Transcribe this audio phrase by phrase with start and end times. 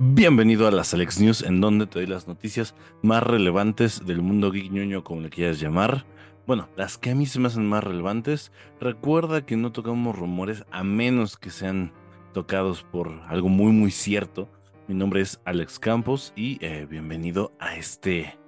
[0.00, 4.52] Bienvenido a las Alex News, en donde te doy las noticias más relevantes del mundo
[4.52, 6.06] geek ñoño, como le quieras llamar.
[6.46, 8.52] Bueno, las que a mí se me hacen más relevantes.
[8.80, 11.92] Recuerda que no tocamos rumores a menos que sean
[12.32, 14.48] tocados por algo muy, muy cierto.
[14.86, 18.38] Mi nombre es Alex Campos y eh, bienvenido a este,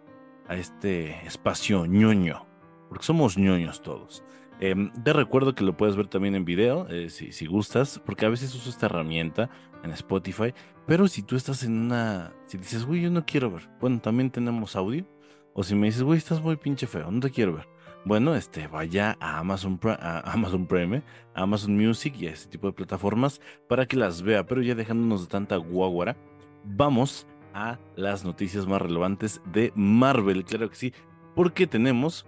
[0.47, 2.47] a este espacio ñoño,
[2.89, 4.23] porque somos ñoños todos.
[4.61, 8.27] Em, te recuerdo que lo puedes ver también en video, eh, si, si, gustas, porque
[8.27, 9.51] a veces uso esta herramienta
[9.83, 10.53] en Spotify,
[10.91, 14.29] pero si tú estás en una, si dices, güey, yo no quiero ver, bueno, también
[14.29, 15.07] tenemos audio,
[15.53, 17.69] o si me dices, güey, estás muy pinche feo, no te quiero ver,
[18.05, 22.67] bueno, este, vaya a Amazon, a Amazon Prime, a Amazon Music y a este tipo
[22.67, 26.17] de plataformas para que las vea, pero ya dejándonos de tanta guaguara,
[26.65, 30.93] vamos a las noticias más relevantes de Marvel, claro que sí,
[31.37, 32.27] porque tenemos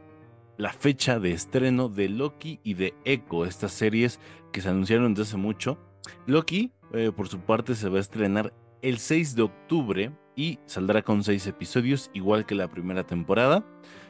[0.56, 4.20] la fecha de estreno de Loki y de Echo, estas series
[4.52, 5.78] que se anunciaron desde hace mucho.
[6.26, 11.02] Loki, eh, por su parte, se va a estrenar el 6 de octubre y saldrá
[11.02, 13.64] con 6 episodios, igual que la primera temporada.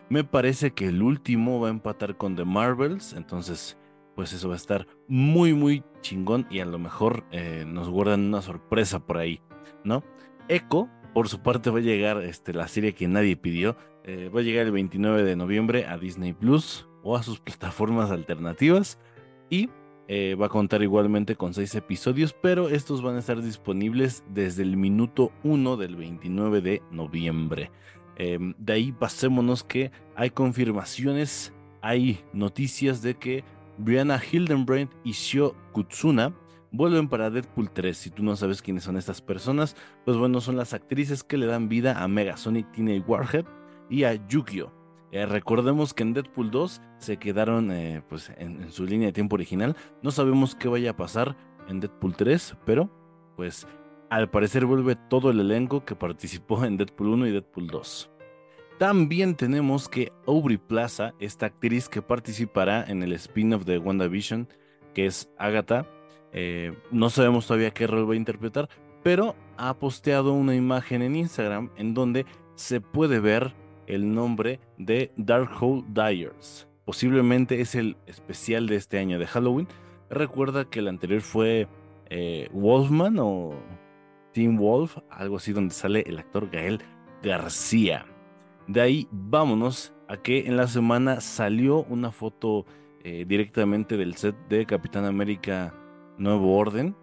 [0.09, 3.79] Me parece que el último va a empatar con The Marvels, entonces
[4.15, 8.21] pues eso va a estar muy muy chingón y a lo mejor eh, nos guardan
[8.21, 9.41] una sorpresa por ahí,
[9.85, 10.05] ¿no?
[10.49, 14.41] Echo, por su parte, va a llegar este, la serie que nadie pidió, eh, va
[14.41, 18.99] a llegar el 29 de noviembre a Disney Plus o a sus plataformas alternativas
[19.49, 19.71] y
[20.09, 24.63] eh, va a contar igualmente con seis episodios, pero estos van a estar disponibles desde
[24.63, 27.71] el minuto 1 del 29 de noviembre.
[28.17, 33.45] Em, de ahí pasémonos que hay confirmaciones, hay noticias de que
[33.79, 36.35] Brianna Hildenbrand y Shio Kutsuna
[36.73, 37.97] vuelven para Deadpool 3.
[37.97, 41.47] Si tú no sabes quiénes son estas personas, pues bueno, son las actrices que le
[41.47, 43.45] dan vida a Megasonic Teenage Warhead
[43.89, 44.82] y a Yukio.
[45.13, 49.35] Eh, recordemos que en Deadpool 2 se quedaron eh, pues en, su línea de tiempo
[49.37, 49.77] original.
[50.03, 51.37] No sabemos qué vaya a pasar
[51.69, 52.91] en Deadpool 3, pero
[53.37, 53.67] pues
[54.09, 58.11] al parecer vuelve todo el elenco que participó en Deadpool 1 y Deadpool 2.
[58.79, 64.49] También tenemos que Aubrey Plaza, esta actriz que participará en el spin-off de WandaVision,
[64.95, 65.87] que es Agatha,
[66.33, 68.69] eh, no sabemos todavía qué rol va a interpretar,
[69.03, 73.55] pero ha posteado una imagen en Instagram en donde se puede ver
[73.87, 76.69] el nombre de Darkhold Dyers.
[76.85, 79.69] Posiblemente es el especial de este año de Halloween.
[80.11, 81.69] Recuerda que el anterior fue
[82.11, 83.55] eh, Wolfman o
[84.33, 86.83] Team Wolf, algo así donde sale el actor Gael
[87.23, 88.07] García.
[88.67, 92.67] De ahí vámonos a que en la semana salió una foto
[93.05, 95.75] eh, directamente del set de Capitán América
[96.19, 96.97] Nuevo Orden,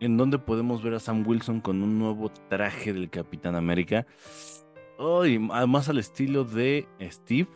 [0.00, 4.06] en donde podemos ver a Sam Wilson con un nuevo traje del Capitán América.
[4.98, 7.48] Ay, más al estilo de Steve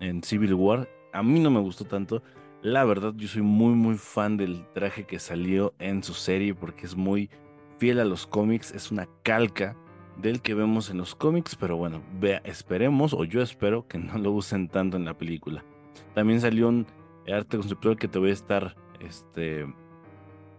[0.00, 0.88] en Civil War.
[1.12, 2.22] A mí no me gustó tanto.
[2.62, 6.86] La verdad, yo soy muy, muy fan del traje que salió en su serie porque
[6.86, 7.30] es muy
[7.78, 8.72] fiel a los cómics.
[8.72, 9.76] Es una calca
[10.16, 14.16] del que vemos en los cómics, pero bueno, vea, esperemos, o yo espero que no
[14.16, 15.64] lo usen tanto en la película.
[16.14, 16.86] También salió un
[17.30, 19.66] arte conceptual que te voy a estar este,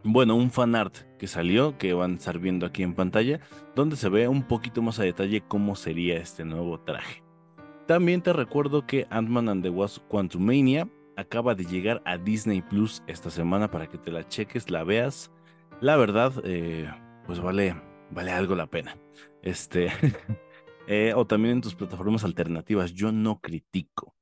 [0.08, 3.42] bueno, un fan art que salió, que van a estar viendo aquí en pantalla,
[3.76, 7.24] donde se ve un poquito más a detalle cómo sería este nuevo traje.
[7.88, 13.04] También te recuerdo que Ant-Man and the Wasp Quantumania acaba de llegar a Disney Plus
[13.08, 15.32] esta semana para que te la cheques, la veas.
[15.82, 16.90] La verdad, eh,
[17.26, 17.76] pues vale,
[18.12, 18.98] vale algo la pena.
[19.42, 19.92] Este,
[20.88, 24.17] eh, o también en tus plataformas alternativas, yo no critico.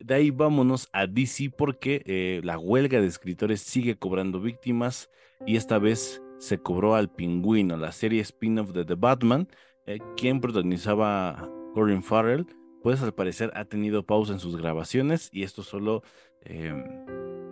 [0.00, 5.10] De ahí vámonos a DC porque eh, la huelga de escritores sigue cobrando víctimas
[5.44, 9.48] y esta vez se cobró al pingüino, la serie spin-off de The Batman,
[9.86, 12.46] eh, quien protagonizaba Corin Farrell,
[12.82, 16.02] pues al parecer ha tenido pausa en sus grabaciones y esto solo
[16.42, 16.84] em,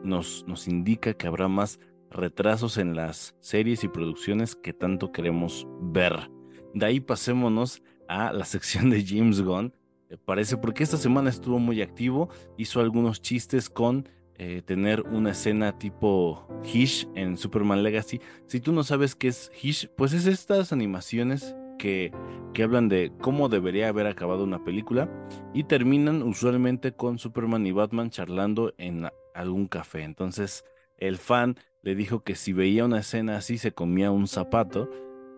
[0.04, 1.80] nos, nos indica que habrá más
[2.10, 6.30] retrasos en las series y producciones que tanto queremos ver.
[6.74, 9.74] De ahí pasémonos a la sección de James Gunn,
[10.24, 15.78] parece, porque esta semana estuvo muy activo, hizo algunos chistes con eh, tener una escena
[15.78, 18.20] tipo Hish en Superman Legacy.
[18.46, 22.12] Si tú no sabes qué es Hish, pues es estas animaciones que,
[22.52, 25.08] que hablan de cómo debería haber acabado una película
[25.54, 30.02] y terminan usualmente con Superman y Batman charlando en algún café.
[30.02, 30.64] Entonces
[30.98, 34.90] el fan le dijo que si veía una escena así se comía un zapato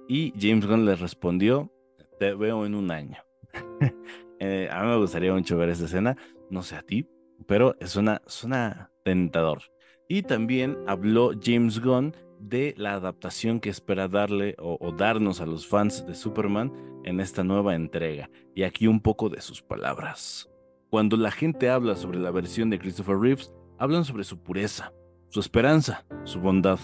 [0.08, 1.70] y James Gunn le respondió,
[2.18, 3.18] te veo en un año.
[4.40, 6.16] Eh, a mí me gustaría mucho ver esa escena,
[6.50, 7.08] no sé a ti,
[7.46, 9.62] pero suena, suena tentador.
[10.08, 15.66] Y también habló James Gunn de la adaptación que espera darle o, darnos a los
[15.66, 16.72] fans de Superman
[17.04, 18.30] en esta nueva entrega.
[18.54, 20.48] Y aquí un poco de sus palabras.
[20.90, 24.92] Cuando la gente habla sobre la versión de Christopher Reeves, hablan sobre su pureza,
[25.28, 26.78] su esperanza, su bondad.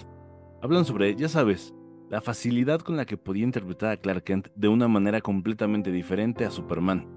[0.61, 1.73] Hablan sobre, ya sabes,
[2.09, 6.45] la facilidad con la que podía interpretar a Clark Kent de una manera completamente diferente
[6.45, 7.07] a Superman,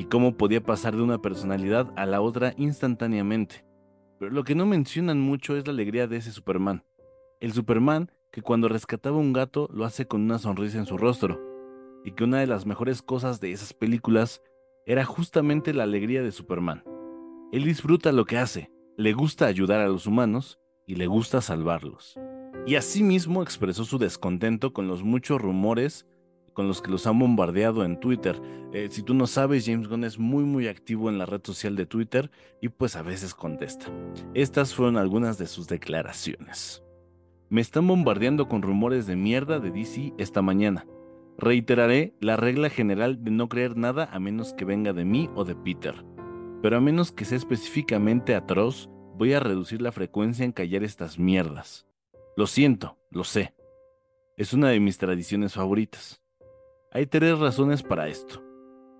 [0.00, 3.66] y cómo podía pasar de una personalidad a la otra instantáneamente.
[4.18, 6.84] Pero lo que no mencionan mucho es la alegría de ese Superman.
[7.38, 11.38] El Superman que cuando rescataba un gato lo hace con una sonrisa en su rostro,
[12.02, 14.40] y que una de las mejores cosas de esas películas
[14.86, 16.82] era justamente la alegría de Superman.
[17.52, 22.18] Él disfruta lo que hace, le gusta ayudar a los humanos y le gusta salvarlos.
[22.66, 26.06] Y asimismo expresó su descontento con los muchos rumores
[26.52, 28.40] con los que los han bombardeado en Twitter.
[28.72, 31.76] Eh, si tú no sabes, James Gunn es muy muy activo en la red social
[31.76, 32.30] de Twitter
[32.60, 33.86] y pues a veces contesta.
[34.34, 36.82] Estas fueron algunas de sus declaraciones.
[37.48, 40.86] Me están bombardeando con rumores de mierda de DC esta mañana.
[41.36, 45.44] Reiteraré la regla general de no creer nada a menos que venga de mí o
[45.44, 46.04] de Peter.
[46.62, 51.18] Pero a menos que sea específicamente atroz, voy a reducir la frecuencia en callar estas
[51.18, 51.86] mierdas.
[52.36, 53.54] Lo siento, lo sé.
[54.36, 56.19] Es una de mis tradiciones favoritas.
[56.90, 58.42] Hay tres razones para esto.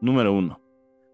[0.00, 0.60] Número uno.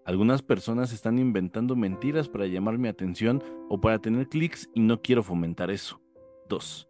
[0.05, 5.03] Algunas personas están inventando mentiras para llamar mi atención o para tener clics y no
[5.03, 6.01] quiero fomentar eso.
[6.49, 6.89] 2.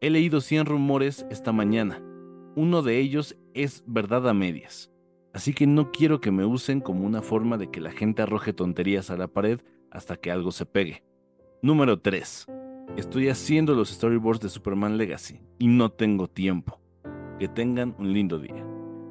[0.00, 2.02] He leído 100 rumores esta mañana
[2.54, 4.90] uno de ellos es verdad a medias.
[5.32, 8.52] Así que no quiero que me usen como una forma de que la gente arroje
[8.52, 11.02] tonterías a la pared hasta que algo se pegue.
[11.62, 12.46] Número 3.
[12.96, 16.78] Estoy haciendo los storyboards de Superman Legacy y no tengo tiempo.
[17.38, 18.66] Que tengan un lindo día.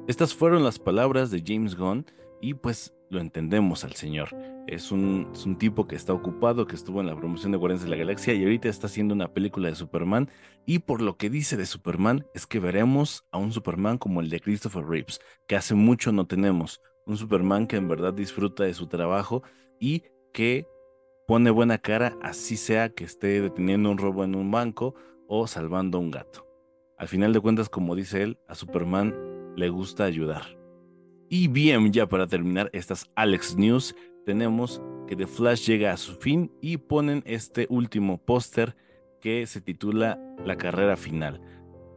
[0.08, 2.04] Estas fueron las palabras de James Gunn
[2.40, 4.30] y pues lo entendemos al señor.
[4.66, 7.96] Es un, tipo que está ocupado, que estuvo en la promoción de Guardianes de la
[7.96, 10.28] Galaxia y ahorita está haciendo una película de Superman.
[10.66, 14.28] Y por lo que dice de Superman es que veremos a un Superman como el
[14.28, 16.80] de Christopher Reeves, que hace mucho no tenemos.
[17.06, 19.44] Un Superman que en verdad disfruta de su trabajo
[19.78, 20.02] y
[20.32, 20.66] que
[21.28, 24.96] pone buena cara, así sea que esté deteniendo un robo en un banco
[25.28, 26.44] o salvando a un gato.
[26.98, 30.58] Al final de cuentas, como dice él, a Superman le gusta ayudar.
[31.28, 33.94] Y bien, ya para terminar estas Alex News,
[34.26, 38.76] tenemos que The Flash llega a su fin y ponen este último póster
[39.20, 41.40] que se titula La carrera final.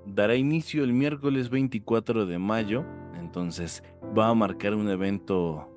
[0.05, 2.85] Dará inicio el miércoles 24 de mayo,
[3.19, 3.83] entonces
[4.17, 5.69] va a marcar un evento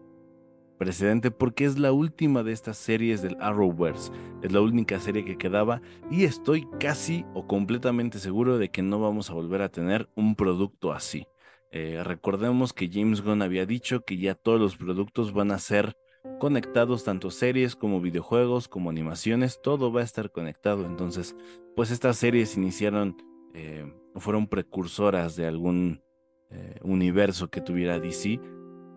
[0.78, 4.12] precedente porque es la última de estas series del Arrowverse.
[4.42, 9.00] Es la única serie que quedaba y estoy casi o completamente seguro de que no
[9.00, 11.26] vamos a volver a tener un producto así.
[11.70, 15.96] Eh, recordemos que James Gunn había dicho que ya todos los productos van a ser
[16.38, 20.86] conectados, tanto series como videojuegos, como animaciones, todo va a estar conectado.
[20.86, 21.36] Entonces,
[21.76, 23.16] pues estas series iniciaron,
[23.54, 26.02] eh, fueron precursoras de algún
[26.50, 28.40] eh, universo que tuviera DC.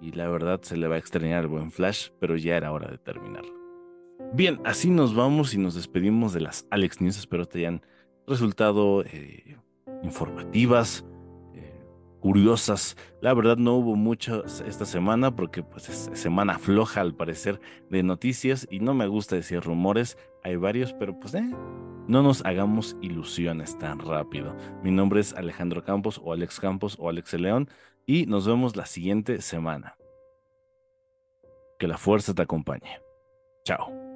[0.01, 2.89] Y la verdad se le va a extrañar el buen Flash, pero ya era hora
[2.89, 3.53] de terminarlo.
[4.33, 7.17] Bien, así nos vamos y nos despedimos de las Alex News.
[7.17, 7.81] Espero te hayan
[8.25, 9.03] resultado
[10.03, 11.05] informativas,
[12.21, 12.95] curiosas.
[13.19, 17.59] La verdad no hubo mucho esta semana porque pues es semana floja al parecer
[17.89, 21.51] de noticias y no me gusta decir rumores, hay varios, pero pues eh,
[22.07, 24.55] no nos hagamos ilusiones tan rápido.
[24.83, 27.69] Mi nombre es Alejandro Campos o Alex Campos o Alex León
[28.05, 29.97] y nos vemos la siguiente semana.
[31.77, 32.99] Que la fuerza te acompañe.
[33.65, 34.10] Chao.